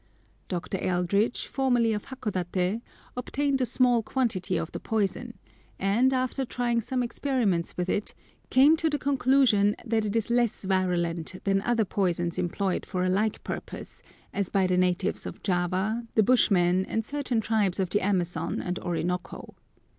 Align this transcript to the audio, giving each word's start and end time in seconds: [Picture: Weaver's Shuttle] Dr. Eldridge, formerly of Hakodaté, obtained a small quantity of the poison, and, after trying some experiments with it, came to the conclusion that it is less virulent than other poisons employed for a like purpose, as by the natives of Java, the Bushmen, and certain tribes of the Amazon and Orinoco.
[Picture: 0.49 0.55
Weaver's 0.55 0.63
Shuttle] 0.71 0.77
Dr. 0.79 0.83
Eldridge, 0.89 1.45
formerly 1.45 1.93
of 1.93 2.05
Hakodaté, 2.07 2.81
obtained 3.15 3.61
a 3.61 3.67
small 3.67 4.01
quantity 4.01 4.57
of 4.57 4.71
the 4.71 4.79
poison, 4.79 5.35
and, 5.77 6.11
after 6.11 6.43
trying 6.43 6.81
some 6.81 7.03
experiments 7.03 7.77
with 7.77 7.87
it, 7.87 8.15
came 8.49 8.75
to 8.77 8.89
the 8.89 8.97
conclusion 8.97 9.75
that 9.85 10.03
it 10.03 10.15
is 10.15 10.31
less 10.31 10.63
virulent 10.63 11.35
than 11.43 11.61
other 11.61 11.85
poisons 11.85 12.39
employed 12.39 12.83
for 12.83 13.03
a 13.03 13.09
like 13.09 13.43
purpose, 13.43 14.01
as 14.33 14.49
by 14.49 14.65
the 14.65 14.75
natives 14.75 15.27
of 15.27 15.43
Java, 15.43 16.07
the 16.15 16.23
Bushmen, 16.23 16.83
and 16.87 17.05
certain 17.05 17.39
tribes 17.39 17.79
of 17.79 17.91
the 17.91 18.01
Amazon 18.01 18.59
and 18.59 18.79
Orinoco. 18.79 19.53